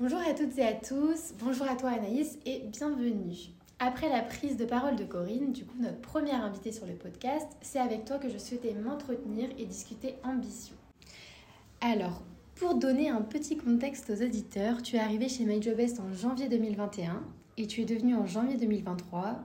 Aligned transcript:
Bonjour 0.00 0.20
à 0.20 0.32
toutes 0.32 0.56
et 0.56 0.64
à 0.64 0.72
tous, 0.72 1.34
bonjour 1.40 1.68
à 1.68 1.76
toi 1.76 1.90
Anaïs 1.90 2.38
et 2.46 2.62
bienvenue. 2.68 3.36
Après 3.78 4.08
la 4.08 4.22
prise 4.22 4.56
de 4.56 4.64
parole 4.64 4.96
de 4.96 5.04
Corinne, 5.04 5.52
du 5.52 5.66
coup 5.66 5.76
notre 5.78 6.00
première 6.00 6.42
invitée 6.42 6.72
sur 6.72 6.86
le 6.86 6.94
podcast, 6.94 7.46
c'est 7.60 7.80
avec 7.80 8.06
toi 8.06 8.16
que 8.16 8.30
je 8.30 8.38
souhaitais 8.38 8.72
m'entretenir 8.72 9.50
et 9.58 9.66
discuter 9.66 10.14
ambition. 10.24 10.74
Alors, 11.82 12.22
pour 12.54 12.76
donner 12.76 13.10
un 13.10 13.20
petit 13.20 13.58
contexte 13.58 14.08
aux 14.08 14.24
auditeurs, 14.24 14.80
tu 14.80 14.96
es 14.96 15.00
arrivée 15.00 15.28
chez 15.28 15.44
MyJobest 15.44 16.00
en 16.00 16.10
janvier 16.14 16.48
2021 16.48 17.22
et 17.58 17.66
tu 17.66 17.82
es 17.82 17.84
devenue 17.84 18.14
en 18.14 18.24
janvier 18.24 18.56
2023 18.56 19.38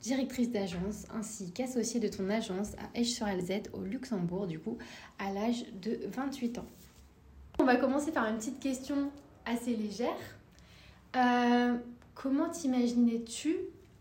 directrice 0.00 0.50
d'agence 0.50 1.04
ainsi 1.14 1.52
qu'associée 1.52 2.00
de 2.00 2.08
ton 2.08 2.30
agence 2.30 2.72
à 2.78 2.98
Esch-sur-Alzette 2.98 3.68
au 3.74 3.82
Luxembourg, 3.82 4.46
du 4.46 4.58
coup, 4.58 4.78
à 5.18 5.30
l'âge 5.34 5.66
de 5.82 6.00
28 6.06 6.60
ans. 6.60 6.66
On 7.58 7.64
va 7.64 7.76
commencer 7.76 8.10
par 8.10 8.26
une 8.26 8.38
petite 8.38 8.58
question 8.58 9.10
assez 9.48 9.74
légère. 9.74 10.16
Euh, 11.16 11.76
comment 12.14 12.48
t'imaginais-tu 12.48 13.56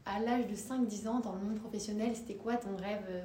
à 0.06 0.20
l'âge 0.20 0.48
de 0.48 0.56
5-10 0.56 1.08
ans 1.08 1.20
dans 1.20 1.34
le 1.34 1.40
monde 1.40 1.60
professionnel? 1.60 2.16
C'était 2.16 2.36
quoi 2.36 2.58
ton 2.58 2.76
rêve 2.76 3.04
euh? 3.10 3.23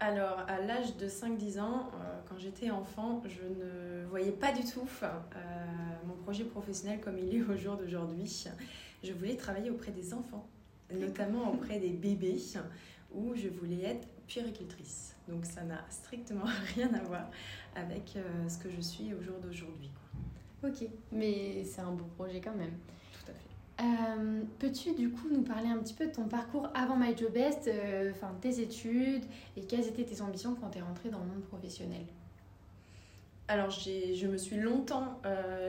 alors, 0.00 0.44
à 0.48 0.58
l'âge 0.60 0.96
de 0.96 1.06
5-10 1.08 1.60
ans, 1.60 1.90
euh, 1.94 2.20
quand 2.28 2.38
j'étais 2.38 2.70
enfant, 2.70 3.22
je 3.26 3.42
ne 3.42 4.04
voyais 4.06 4.32
pas 4.32 4.52
du 4.52 4.64
tout 4.64 4.86
mon 6.06 6.14
projet 6.24 6.44
professionnel 6.44 7.00
comme 7.00 7.18
il 7.18 7.36
est 7.36 7.42
au 7.42 7.56
jour 7.56 7.76
d'aujourd'hui. 7.76 8.46
Je 9.04 9.12
voulais 9.12 9.36
travailler 9.36 9.70
auprès 9.70 9.92
des 9.92 10.12
enfants 10.12 10.46
notamment 10.94 11.50
auprès 11.52 11.78
des 11.78 11.90
bébés, 11.90 12.38
où 13.14 13.34
je 13.34 13.48
voulais 13.48 13.82
être 13.82 14.08
puéricultrice. 14.26 15.14
Donc 15.28 15.44
ça 15.44 15.62
n'a 15.62 15.84
strictement 15.90 16.44
rien 16.74 16.92
à 16.94 17.02
voir 17.04 17.30
avec 17.74 18.16
euh, 18.16 18.48
ce 18.48 18.58
que 18.58 18.70
je 18.70 18.80
suis 18.80 19.14
au 19.14 19.22
jour 19.22 19.38
d'aujourd'hui. 19.38 19.90
Ok, 20.64 20.86
mais 21.10 21.64
c'est 21.64 21.80
un 21.80 21.90
beau 21.90 22.04
projet 22.16 22.40
quand 22.40 22.54
même. 22.54 22.72
Tout 23.12 23.30
à 23.30 23.34
fait. 23.34 23.84
Euh, 23.84 24.42
peux-tu 24.58 24.92
du 24.94 25.10
coup 25.10 25.28
nous 25.32 25.42
parler 25.42 25.68
un 25.68 25.78
petit 25.78 25.94
peu 25.94 26.06
de 26.06 26.12
ton 26.12 26.24
parcours 26.28 26.68
avant 26.74 26.96
MyJobest, 26.96 27.68
euh, 27.68 28.12
enfin 28.12 28.32
tes 28.40 28.60
études 28.60 29.24
et 29.56 29.62
quelles 29.62 29.88
étaient 29.88 30.04
tes 30.04 30.20
ambitions 30.20 30.54
quand 30.54 30.70
tu 30.70 30.78
es 30.78 30.82
rentrée 30.82 31.08
dans 31.08 31.18
le 31.18 31.26
monde 31.26 31.42
professionnel? 31.42 32.02
Alors 33.48 33.70
je 33.70 34.26
me 34.26 34.38
suis 34.38 34.56
longtemps 34.56 35.20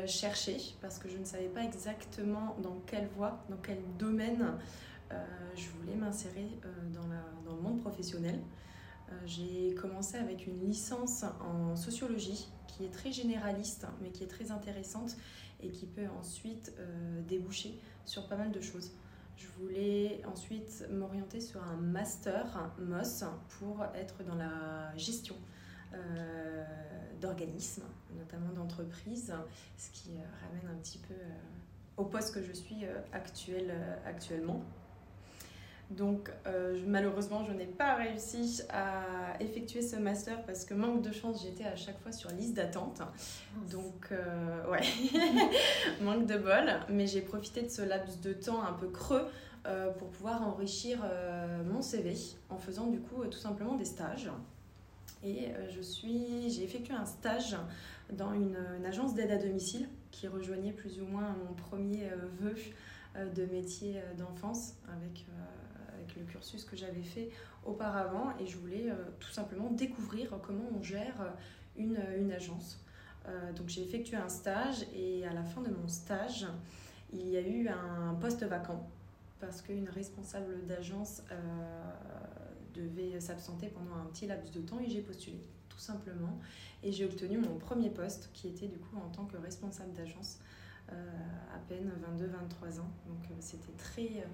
cherchée 0.05 0.57
parce 0.79 0.99
que 0.99 1.09
je 1.09 1.17
ne 1.17 1.25
savais 1.25 1.47
pas 1.47 1.63
exactement 1.63 2.55
dans 2.61 2.77
quelle 2.85 3.07
voie, 3.07 3.43
dans 3.49 3.57
quel 3.57 3.79
domaine 3.97 4.55
euh, 5.13 5.15
je 5.55 5.69
voulais 5.69 5.95
m'insérer 5.95 6.47
euh, 6.65 6.69
dans, 6.93 7.49
dans, 7.49 7.55
le 7.55 7.61
monde 7.61 7.79
professionnel. 7.81 8.39
Euh, 9.09 9.15
j'ai 9.25 9.75
commencé 9.75 10.17
avec 10.17 10.47
une 10.47 10.59
licence 10.65 11.23
en 11.41 11.75
sociologie 11.75 12.47
qui 12.67 12.85
est 12.85 12.89
très 12.91 13.11
généraliste 13.11 13.85
mais 14.01 14.09
qui 14.09 14.23
est 14.23 14.27
très 14.27 14.51
intéressante 14.51 15.15
et 15.61 15.69
qui 15.69 15.85
peut 15.85 16.07
ensuite 16.19 16.73
déboucher 17.27 17.79
sur 18.05 18.27
pas 18.27 18.35
mal 18.35 18.51
de 18.51 18.59
choses. 18.59 18.91
Je 19.37 19.47
voulais 19.59 20.21
ensuite 20.25 20.85
m'orienter 20.91 21.39
sur 21.39 21.63
un 21.63 21.77
master 21.77 22.73
MOS 22.79 23.23
pour 23.59 23.85
être 23.95 24.23
dans 24.25 24.35
la 24.35 24.95
gestion 24.97 25.35
d'organismes, 27.21 27.85
notamment 28.17 28.51
d'entreprises, 28.51 29.33
ce 29.77 29.89
qui 29.91 30.09
ramène 30.41 30.75
un 30.75 30.77
petit 30.81 30.97
peu 30.97 31.13
au 31.95 32.03
poste 32.03 32.33
que 32.33 32.43
je 32.43 32.51
suis 32.51 32.83
actuel, 33.13 33.73
actuellement. 34.05 34.65
Donc 35.97 36.31
euh, 36.47 36.79
malheureusement, 36.87 37.43
je 37.43 37.51
n'ai 37.51 37.65
pas 37.65 37.95
réussi 37.95 38.61
à 38.69 39.35
effectuer 39.39 39.81
ce 39.81 39.95
master 39.95 40.43
parce 40.43 40.65
que 40.65 40.73
manque 40.73 41.01
de 41.01 41.11
chance, 41.11 41.43
j'étais 41.43 41.65
à 41.65 41.75
chaque 41.75 41.99
fois 42.01 42.11
sur 42.11 42.31
liste 42.31 42.55
d'attente. 42.55 43.01
Donc 43.71 44.07
euh, 44.11 44.71
ouais, 44.71 44.81
manque 46.01 46.25
de 46.25 46.37
bol. 46.37 46.79
Mais 46.89 47.05
j'ai 47.05 47.21
profité 47.21 47.61
de 47.61 47.69
ce 47.69 47.81
laps 47.83 48.21
de 48.21 48.33
temps 48.33 48.63
un 48.63 48.73
peu 48.73 48.87
creux 48.87 49.27
euh, 49.67 49.91
pour 49.91 50.09
pouvoir 50.09 50.41
enrichir 50.41 50.99
mon 51.65 51.81
CV 51.81 52.15
en 52.49 52.57
faisant 52.57 52.87
du 52.87 52.99
coup 52.99 53.23
tout 53.25 53.39
simplement 53.39 53.75
des 53.75 53.85
stages. 53.85 54.29
Et 55.23 55.49
je 55.73 55.81
suis, 55.81 56.49
j'ai 56.49 56.63
effectué 56.63 56.93
un 56.93 57.05
stage 57.05 57.55
dans 58.11 58.33
une, 58.33 58.57
une 58.77 58.85
agence 58.85 59.13
d'aide 59.13 59.31
à 59.31 59.37
domicile 59.37 59.87
qui 60.11 60.27
rejoignait 60.27 60.73
plus 60.73 60.99
ou 60.99 61.05
moins 61.05 61.33
mon 61.47 61.53
premier 61.53 62.09
vœu 62.41 62.55
de 63.15 63.45
métier 63.45 64.01
d'enfance 64.17 64.75
avec 64.87 65.25
le 66.17 66.23
cursus 66.25 66.63
que 66.65 66.75
j'avais 66.75 67.03
fait 67.03 67.29
auparavant 67.65 68.33
et 68.39 68.47
je 68.47 68.57
voulais 68.57 68.89
euh, 68.89 68.95
tout 69.19 69.31
simplement 69.31 69.69
découvrir 69.71 70.37
comment 70.41 70.65
on 70.77 70.81
gère 70.81 71.21
euh, 71.21 71.29
une, 71.77 71.99
une 72.17 72.31
agence. 72.31 72.79
Euh, 73.27 73.53
donc 73.53 73.69
j'ai 73.69 73.83
effectué 73.83 74.17
un 74.17 74.29
stage 74.29 74.85
et 74.93 75.25
à 75.25 75.33
la 75.33 75.43
fin 75.43 75.61
de 75.61 75.69
mon 75.69 75.87
stage, 75.87 76.45
il 77.11 77.27
y 77.29 77.37
a 77.37 77.41
eu 77.41 77.67
un 77.67 78.15
poste 78.15 78.43
vacant 78.43 78.87
parce 79.39 79.61
qu'une 79.61 79.89
responsable 79.89 80.65
d'agence 80.65 81.21
devait 82.73 83.19
s'absenter 83.19 83.67
pendant 83.67 83.95
un 83.95 84.05
petit 84.05 84.25
laps 84.25 84.51
de 84.51 84.61
temps 84.61 84.79
et 84.79 84.89
j'ai 84.89 85.01
postulé 85.01 85.37
tout 85.69 85.77
simplement 85.77 86.39
et 86.81 86.91
j'ai 86.91 87.05
obtenu 87.05 87.37
mon 87.37 87.57
premier 87.57 87.89
poste 87.89 88.29
qui 88.33 88.47
était 88.47 88.67
du 88.67 88.77
coup 88.77 88.95
en 88.97 89.09
tant 89.09 89.25
que 89.25 89.37
responsable 89.37 89.93
d'agence 89.93 90.39
à 90.89 91.57
peine 91.67 91.91
22-23 92.17 92.79
ans. 92.79 92.91
Donc 93.07 93.37
c'était 93.39 93.73
très 93.77 94.25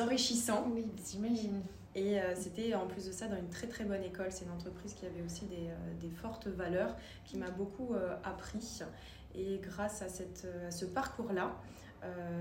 enrichissant. 0.00 0.68
Oui, 0.74 0.84
j'imagine. 1.08 1.62
Et 1.94 2.20
euh, 2.20 2.34
c'était 2.34 2.74
en 2.74 2.86
plus 2.86 3.06
de 3.06 3.12
ça 3.12 3.28
dans 3.28 3.36
une 3.36 3.48
très 3.48 3.68
très 3.68 3.84
bonne 3.84 4.02
école. 4.02 4.26
C'est 4.30 4.44
une 4.44 4.50
entreprise 4.50 4.94
qui 4.94 5.06
avait 5.06 5.22
aussi 5.22 5.46
des, 5.46 5.68
euh, 5.68 5.94
des 6.00 6.10
fortes 6.10 6.48
valeurs, 6.48 6.96
qui 7.24 7.36
m'a 7.36 7.50
beaucoup 7.50 7.94
euh, 7.94 8.16
appris. 8.24 8.80
Et 9.34 9.60
grâce 9.62 10.02
à, 10.02 10.08
cette, 10.08 10.46
à 10.66 10.70
ce 10.70 10.84
parcours-là, 10.84 11.56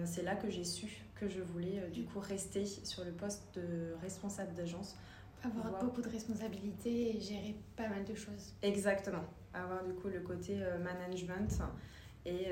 c'est 0.03 0.23
là 0.23 0.35
que 0.35 0.49
j'ai 0.49 0.65
su 0.65 1.05
que 1.15 1.29
je 1.29 1.39
voulais 1.39 1.89
du 1.93 2.03
coup 2.03 2.19
rester 2.19 2.65
sur 2.65 3.05
le 3.05 3.11
poste 3.11 3.55
de 3.55 3.95
responsable 4.01 4.53
d'agence. 4.53 4.95
Avoir 5.41 5.81
beaucoup 5.81 6.01
de 6.01 6.09
responsabilités 6.09 7.15
et 7.15 7.19
gérer 7.19 7.55
pas 7.77 7.87
mal 7.87 8.03
de 8.03 8.13
choses. 8.13 8.53
Exactement. 8.61 9.23
Avoir 9.53 9.83
du 9.85 9.93
coup 9.93 10.09
le 10.09 10.19
côté 10.19 10.61
management. 10.83 11.63
Et 12.25 12.51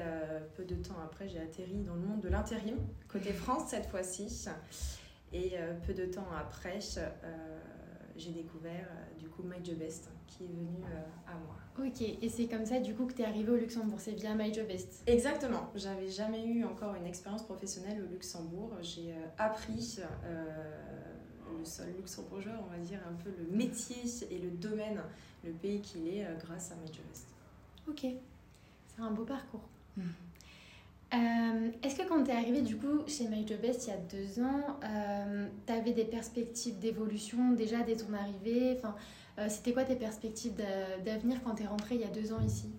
peu 0.56 0.66
de 0.66 0.76
temps 0.76 0.98
après, 1.04 1.30
j'ai 1.30 1.40
atterri 1.40 1.82
dans 1.84 1.96
le 1.96 2.02
monde 2.02 2.20
de 2.20 2.28
l'intérim, 2.28 2.76
côté 3.08 3.32
France 3.32 3.70
cette 3.70 3.88
fois-ci. 3.88 4.28
Et 5.34 5.52
euh, 5.56 5.74
peu 5.86 5.94
de 5.94 6.06
temps 6.06 6.28
après, 6.38 6.80
euh, 6.98 7.60
j'ai 8.18 8.32
découvert 8.32 8.86
euh, 8.86 9.20
du 9.20 9.30
coup 9.30 9.44
My 9.44 9.64
Job 9.64 9.78
Best 9.78 10.10
qui 10.28 10.44
est 10.44 10.48
venu 10.48 10.84
à 11.28 11.34
moi. 11.36 11.56
Ok, 11.80 12.02
et 12.02 12.30
c'est 12.30 12.48
comme 12.48 12.66
ça 12.66 12.80
du 12.80 12.94
coup 12.94 13.06
que 13.06 13.14
tu 13.14 13.22
es 13.22 13.26
arrivée 13.26 13.52
au 13.52 13.56
Luxembourg, 13.56 14.00
c'est 14.00 14.12
via 14.12 14.34
My 14.34 14.54
Job 14.54 14.68
Best 14.68 15.04
Exactement, 15.08 15.70
j'avais 15.76 16.10
jamais 16.10 16.46
eu 16.46 16.64
encore 16.66 16.96
une 16.96 17.06
expérience 17.06 17.44
professionnelle 17.44 18.02
au 18.04 18.12
Luxembourg. 18.12 18.72
J'ai 18.82 19.14
appris 19.38 19.98
le 21.58 21.66
sol 21.66 21.88
luxembourgeois, 21.98 22.54
on 22.66 22.72
va 22.72 22.80
dire 22.80 23.00
un 23.10 23.14
peu 23.22 23.30
le 23.30 23.56
métier 23.56 24.04
et 24.30 24.38
le 24.38 24.52
domaine, 24.52 25.02
le 25.44 25.52
pays 25.52 25.82
qu'il 25.82 26.08
est 26.08 26.26
grâce 26.40 26.72
à 26.72 26.76
My 26.76 26.88
Job 26.88 27.04
Best. 27.10 27.28
Ok, 27.90 28.06
un 29.02 29.12
beau 29.12 29.24
parcours. 29.24 29.68
Mmh. 29.98 30.02
Euh, 31.14 31.70
est-ce 31.84 31.98
que 31.98 32.08
quand 32.08 32.24
tu 32.24 32.32
es 32.32 32.34
arrivé 32.34 32.62
du 32.62 32.78
coup 32.78 33.02
chez 33.06 33.28
MyJobest 33.28 33.88
il 33.88 33.90
y 33.90 33.94
a 33.94 33.98
deux 33.98 34.42
ans, 34.42 34.80
euh, 34.84 35.48
tu 35.68 35.74
avais 35.74 35.92
des 35.92 36.06
perspectives 36.06 36.80
d'évolution 36.80 37.52
déjà 37.52 37.82
dès 37.82 37.98
ton 37.98 38.14
arrivée? 38.14 38.78
Enfin, 38.78 38.96
euh, 39.38 39.48
C'était 39.50 39.74
quoi 39.74 39.84
tes 39.84 39.96
perspectives 39.96 40.54
d'avenir 41.06 41.44
quand 41.44 41.56
tu 41.56 41.64
es 41.64 41.68
rentré 41.68 41.96
il 41.96 42.02
y 42.02 42.06
a 42.06 42.08
deux 42.08 42.32
ans 42.32 42.40
ici? 42.46 42.70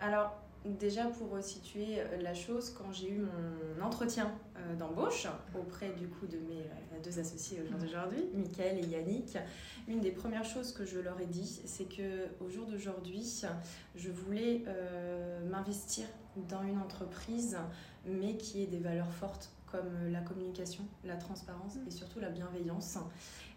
Alors 0.00 0.34
déjà 0.74 1.04
pour 1.04 1.42
situer 1.42 1.98
la 2.20 2.34
chose, 2.34 2.70
quand 2.70 2.92
j'ai 2.92 3.10
eu 3.10 3.20
mon 3.20 3.84
entretien 3.84 4.32
d'embauche 4.78 5.26
auprès 5.58 5.90
du 5.92 6.08
coup 6.08 6.26
de 6.26 6.38
mes 6.38 7.00
deux 7.02 7.18
associés 7.18 7.62
aujourd'hui, 7.84 8.24
Michael 8.34 8.78
et 8.78 8.86
Yannick, 8.86 9.38
une 9.86 10.00
des 10.00 10.10
premières 10.10 10.44
choses 10.44 10.72
que 10.72 10.84
je 10.84 10.98
leur 10.98 11.20
ai 11.20 11.26
dit, 11.26 11.60
c'est 11.64 11.84
que 11.84 12.26
au 12.40 12.48
jour 12.48 12.66
d'aujourd'hui, 12.66 13.42
je 13.94 14.10
voulais 14.10 14.64
m'investir 15.50 16.06
dans 16.48 16.62
une 16.62 16.78
entreprise, 16.78 17.56
mais 18.04 18.36
qui 18.36 18.62
ait 18.62 18.66
des 18.66 18.80
valeurs 18.80 19.12
fortes 19.12 19.50
comme 19.70 20.10
la 20.10 20.20
communication, 20.20 20.84
la 21.04 21.16
transparence 21.16 21.76
et 21.86 21.90
surtout 21.90 22.20
la 22.20 22.30
bienveillance. 22.30 22.98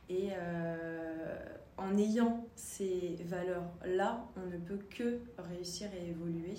Et 0.09 0.29
euh, 0.33 1.37
en 1.77 1.95
ayant 1.97 2.47
ces 2.55 3.17
valeurs-là, 3.25 4.25
on 4.35 4.47
ne 4.47 4.57
peut 4.57 4.79
que 4.89 5.21
réussir 5.37 5.89
et 5.93 6.09
évoluer. 6.09 6.55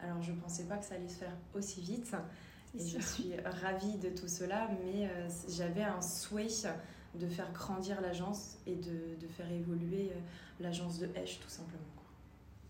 Alors 0.00 0.22
je 0.22 0.32
ne 0.32 0.36
pensais 0.36 0.64
pas 0.64 0.76
que 0.76 0.84
ça 0.84 0.94
allait 0.94 1.08
se 1.08 1.18
faire 1.18 1.36
aussi 1.54 1.80
vite. 1.80 2.14
Et 2.78 2.86
je 2.86 2.98
suis 3.00 3.32
ravie 3.62 3.98
de 3.98 4.08
tout 4.08 4.28
cela, 4.28 4.70
mais 4.82 5.06
euh, 5.06 5.28
j'avais 5.48 5.82
un 5.82 6.00
souhait 6.00 6.46
de 7.14 7.26
faire 7.26 7.52
grandir 7.52 8.00
l'agence 8.00 8.56
et 8.66 8.74
de, 8.74 9.16
de, 9.20 9.26
faire 9.26 9.50
évoluer 9.52 10.10
euh, 10.10 10.20
l'agence 10.60 10.98
de 10.98 11.06
Hesch 11.14 11.38
tout 11.40 11.50
simplement. 11.50 11.82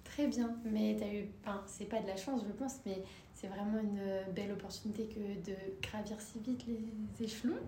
Très 0.03 0.27
bien, 0.27 0.57
mais 0.65 0.97
tu 0.99 1.05
as 1.05 1.15
eu, 1.15 1.29
enfin, 1.41 1.63
c'est 1.67 1.85
pas 1.85 2.01
de 2.01 2.09
la 2.09 2.17
chance, 2.17 2.43
je 2.45 2.53
pense, 2.53 2.81
mais 2.85 3.05
c'est 3.33 3.47
vraiment 3.47 3.79
une 3.79 4.33
belle 4.35 4.51
opportunité 4.53 5.07
que 5.07 5.49
de 5.49 5.57
gravir 5.81 6.21
si 6.21 6.41
vite 6.41 6.67
les 6.67 7.25
échelons. 7.25 7.61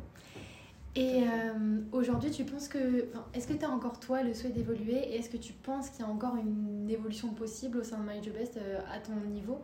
Et 0.96 1.24
euh, 1.24 1.80
aujourd'hui, 1.90 2.30
tu 2.30 2.44
penses 2.44 2.68
que. 2.68 3.08
Est-ce 3.34 3.48
que 3.48 3.54
tu 3.54 3.64
as 3.64 3.70
encore 3.70 3.98
toi 3.98 4.22
le 4.22 4.32
souhait 4.32 4.50
d'évoluer? 4.50 4.94
Et 4.94 5.18
est-ce 5.18 5.28
que 5.28 5.36
tu 5.36 5.52
penses 5.52 5.90
qu'il 5.90 6.04
y 6.04 6.08
a 6.08 6.10
encore 6.10 6.36
une 6.36 6.88
évolution 6.88 7.30
possible 7.30 7.78
au 7.78 7.84
sein 7.84 7.98
de 7.98 8.08
MyJobest 8.08 8.58
euh, 8.58 8.80
à 8.92 9.00
ton 9.00 9.16
niveau? 9.28 9.60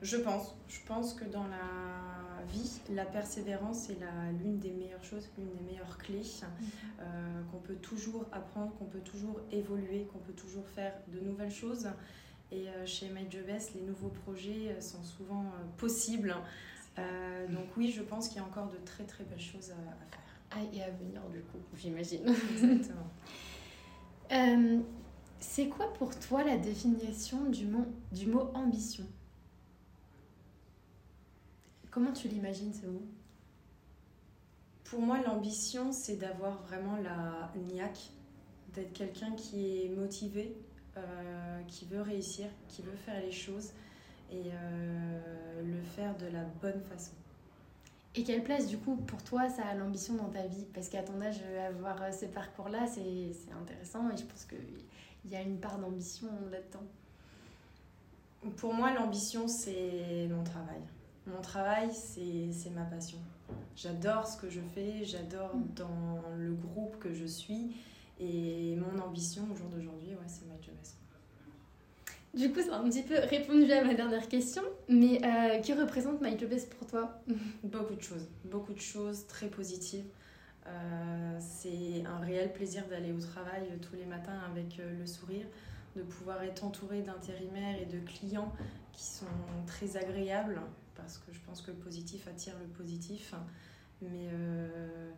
Je 0.00 0.16
pense. 0.16 0.54
Je 0.68 0.78
pense 0.86 1.14
que 1.14 1.24
dans 1.24 1.46
la 1.48 2.44
vie, 2.52 2.80
la 2.94 3.04
persévérance 3.04 3.90
est 3.90 3.98
l'une 4.40 4.60
des 4.60 4.70
meilleures 4.70 5.02
choses, 5.02 5.28
l'une 5.36 5.50
des 5.50 5.72
meilleures 5.72 5.98
clés, 5.98 6.22
euh, 7.00 7.42
qu'on 7.50 7.58
peut 7.58 7.74
toujours 7.74 8.24
apprendre, 8.30 8.72
qu'on 8.78 8.84
peut 8.84 9.00
toujours 9.00 9.40
évoluer, 9.50 10.06
qu'on 10.12 10.20
peut 10.20 10.34
toujours 10.34 10.68
faire 10.68 10.92
de 11.08 11.18
nouvelles 11.18 11.50
choses. 11.50 11.88
Et 12.52 12.66
chez 12.86 13.10
Made 13.10 13.44
Best, 13.44 13.74
les 13.74 13.82
nouveaux 13.82 14.08
projets 14.08 14.80
sont 14.80 15.02
souvent 15.02 15.44
possibles. 15.76 16.34
donc 16.96 17.66
oui, 17.76 17.90
je 17.90 18.00
pense 18.00 18.28
qu'il 18.28 18.38
y 18.38 18.40
a 18.40 18.44
encore 18.44 18.68
de 18.68 18.78
très 18.86 19.04
très 19.04 19.24
belles 19.24 19.38
choses 19.38 19.72
à, 19.72 20.16
faire. 20.16 20.27
Ah, 20.50 20.56
et 20.72 20.82
à 20.82 20.90
venir 20.90 21.20
du 21.30 21.40
coup, 21.42 21.58
j'imagine. 21.76 22.26
Exactement. 22.26 23.10
c'est 25.40 25.68
quoi 25.68 25.92
pour 25.94 26.18
toi 26.18 26.44
la 26.44 26.56
définition 26.56 27.50
du 27.50 27.66
mot, 27.66 27.86
du 28.12 28.26
mot 28.26 28.50
ambition? 28.54 29.04
Comment 31.90 32.12
tu 32.12 32.28
l'imagines 32.28 32.72
ce 32.72 32.86
mot? 32.86 33.02
Pour 34.84 35.00
moi, 35.00 35.18
l'ambition, 35.20 35.92
c'est 35.92 36.16
d'avoir 36.16 36.62
vraiment 36.62 36.96
la 36.96 37.52
niaque, 37.72 38.10
d'être 38.74 38.92
quelqu'un 38.92 39.32
qui 39.32 39.84
est 39.84 39.88
motivé, 39.90 40.56
euh, 40.96 41.62
qui 41.66 41.84
veut 41.84 42.00
réussir, 42.00 42.46
qui 42.68 42.82
veut 42.82 42.96
faire 42.96 43.20
les 43.20 43.32
choses 43.32 43.72
et 44.30 44.42
euh, 44.46 45.62
le 45.62 45.82
faire 45.82 46.16
de 46.16 46.26
la 46.26 46.44
bonne 46.44 46.80
façon. 46.82 47.12
Et 48.18 48.24
quelle 48.24 48.42
place, 48.42 48.66
du 48.66 48.78
coup, 48.78 48.96
pour 48.96 49.22
toi, 49.22 49.48
ça 49.48 49.64
a 49.64 49.74
l'ambition 49.74 50.14
dans 50.14 50.28
ta 50.28 50.44
vie? 50.44 50.66
Parce 50.74 50.88
qu'à 50.88 51.04
ton 51.04 51.20
âge, 51.22 51.40
avoir 51.68 52.12
ce 52.12 52.26
parcours-là, 52.26 52.84
c'est 52.88 53.30
intéressant 53.52 54.10
et 54.10 54.16
je 54.16 54.24
pense 54.24 54.44
qu'il 54.44 55.30
y 55.30 55.36
a 55.36 55.40
une 55.40 55.60
part 55.60 55.78
d'ambition 55.78 56.26
là-dedans. 56.50 56.82
Pour 58.56 58.74
moi, 58.74 58.92
l'ambition, 58.92 59.46
c'est 59.46 60.26
mon 60.28 60.42
travail. 60.42 60.80
Mon 61.28 61.40
travail, 61.40 61.90
c'est 61.92 62.70
ma 62.70 62.82
passion. 62.82 63.18
J'adore 63.76 64.26
ce 64.26 64.36
que 64.36 64.50
je 64.50 64.62
fais, 64.74 65.04
j'adore 65.04 65.54
mm. 65.54 65.74
dans 65.76 66.20
le 66.36 66.54
groupe 66.54 66.98
que 66.98 67.12
je 67.14 67.24
suis. 67.24 67.76
Et 68.18 68.74
mon 68.74 69.00
ambition 69.00 69.44
au 69.52 69.54
jour 69.54 69.68
d'aujourd'hui, 69.68 70.08
ouais, 70.08 70.26
c'est 70.26 70.44
My 70.46 70.60
Job 70.60 70.74
Du 72.38 72.52
coup, 72.52 72.62
ça 72.62 72.76
a 72.76 72.78
un 72.78 72.88
petit 72.88 73.02
peu 73.02 73.18
répondu 73.18 73.72
à 73.72 73.82
ma 73.82 73.94
dernière 73.94 74.28
question, 74.28 74.62
mais 74.88 75.20
euh, 75.24 75.58
qui 75.58 75.72
représente 75.72 76.22
Job 76.38 76.50
pour 76.70 76.86
toi? 76.86 77.20
Beaucoup 77.64 77.94
de 77.94 78.00
choses, 78.00 78.28
beaucoup 78.44 78.72
de 78.72 78.80
choses 78.80 79.26
très 79.26 79.48
positives. 79.48 80.04
Euh, 80.64 81.38
c'est 81.40 82.04
un 82.06 82.18
réel 82.18 82.52
plaisir 82.52 82.84
d'aller 82.88 83.10
au 83.10 83.18
travail 83.18 83.64
tous 83.82 83.96
les 83.96 84.04
matins 84.04 84.38
avec 84.52 84.78
euh, 84.78 85.00
le 85.00 85.04
sourire, 85.04 85.46
de 85.96 86.02
pouvoir 86.02 86.40
être 86.44 86.62
entouré 86.62 87.02
d'intérimaires 87.02 87.76
et 87.82 87.86
de 87.86 87.98
clients 88.06 88.52
qui 88.92 89.02
sont 89.02 89.26
très 89.66 89.96
agréables, 89.96 90.60
parce 90.94 91.18
que 91.18 91.32
je 91.32 91.40
pense 91.44 91.60
que 91.60 91.72
le 91.72 91.76
positif 91.78 92.28
attire 92.28 92.54
le 92.60 92.68
positif. 92.68 93.34
Mais 94.00 94.28
euh, 94.32 95.10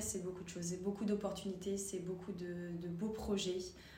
c'est 0.00 0.22
beaucoup 0.22 0.44
de 0.44 0.48
choses, 0.50 0.64
c'est 0.64 0.82
beaucoup 0.82 1.06
d'opportunités, 1.06 1.78
c'est 1.78 2.00
beaucoup 2.00 2.32
de, 2.32 2.88
beaux 2.88 3.08
projets, 3.08 3.56
euh, 3.56 3.95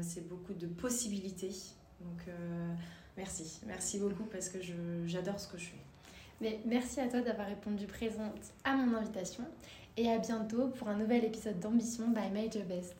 c'est 0.00 0.28
beaucoup 0.28 0.54
de 0.54 0.66
possibilités. 0.66 1.52
Donc 2.00 2.28
euh, 2.28 2.74
merci, 3.16 3.60
merci 3.66 3.98
beaucoup 3.98 4.24
parce 4.24 4.48
que 4.48 4.58
j'adore 5.06 5.40
ce 5.40 5.48
que 5.48 5.58
je 5.58 5.64
fais. 5.64 5.82
Mais 6.40 6.60
merci 6.66 7.00
à 7.00 7.08
toi 7.08 7.20
d'avoir 7.20 7.46
répondu 7.46 7.86
présente 7.86 8.52
à 8.64 8.74
mon 8.74 8.96
invitation 8.96 9.44
et 9.96 10.10
à 10.10 10.18
bientôt 10.18 10.68
pour 10.68 10.88
un 10.88 10.96
nouvel 10.96 11.24
épisode 11.24 11.60
d'Ambition 11.60 12.08
by 12.08 12.30
My 12.32 12.50
Job 12.50 12.66
Best. 12.66 12.96